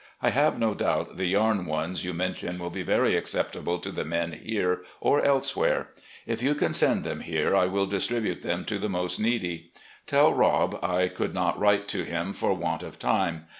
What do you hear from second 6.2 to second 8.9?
If you can send them here, I will distribute them to the